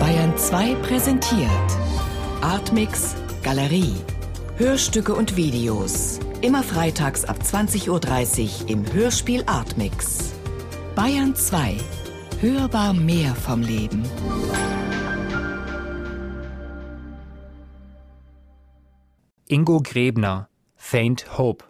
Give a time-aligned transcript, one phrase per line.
[0.00, 1.50] Bayern 2 präsentiert
[2.40, 3.94] Artmix Galerie.
[4.56, 6.18] Hörstücke und Videos.
[6.40, 10.32] Immer freitags ab 20.30 Uhr im Hörspiel Artmix.
[10.94, 11.76] Bayern 2.
[12.40, 14.02] Hörbar mehr vom Leben.
[19.46, 21.66] Ingo Grebner, Faint Hope.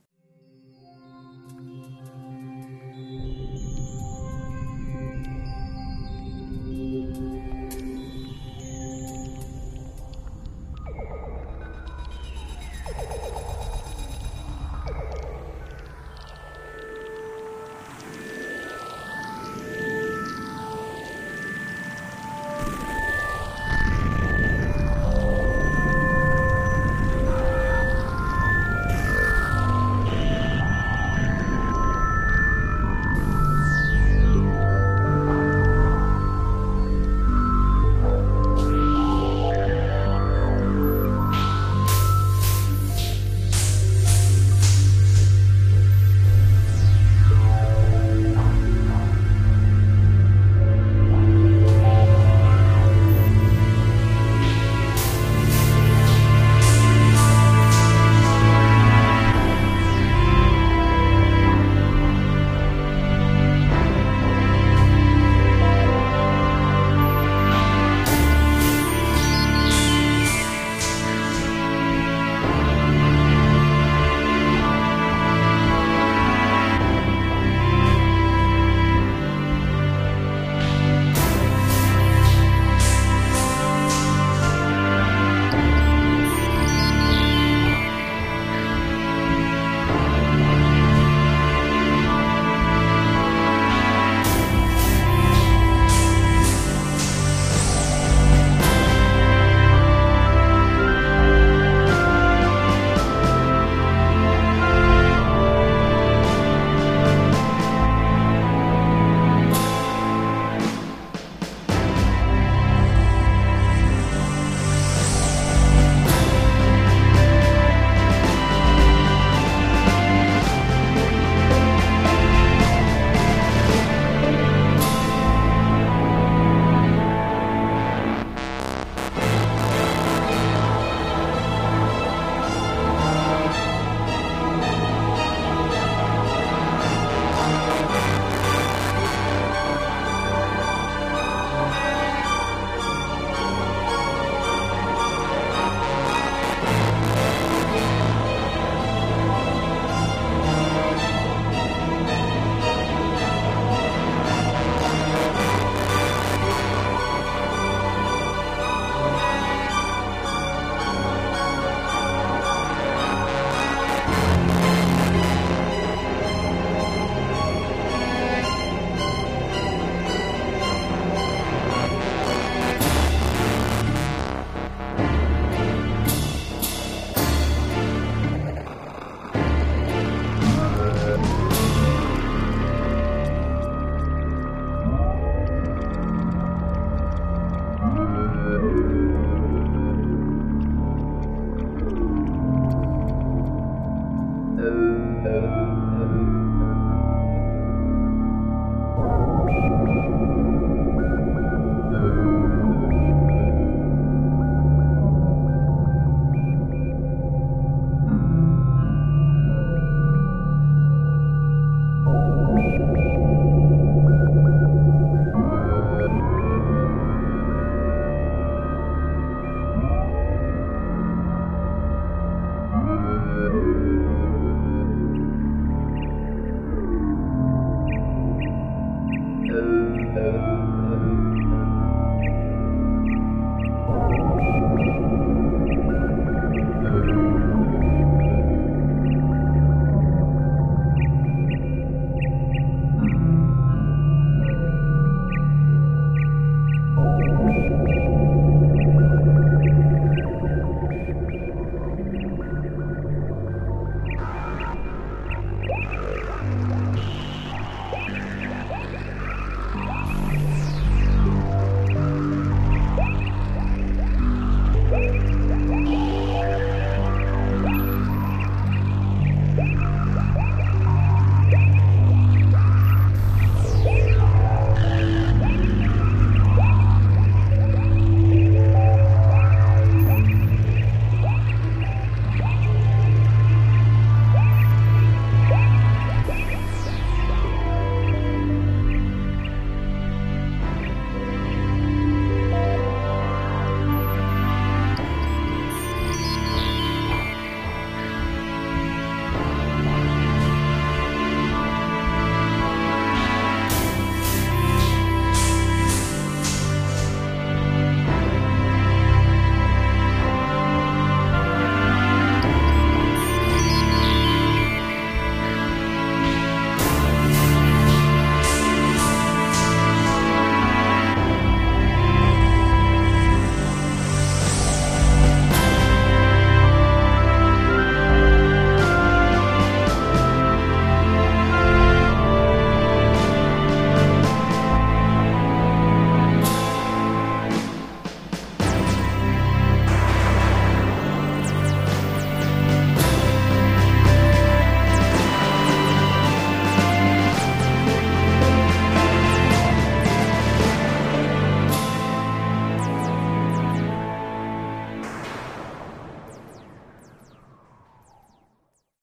[230.14, 230.77] 的。